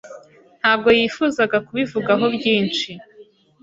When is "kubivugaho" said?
1.65-2.25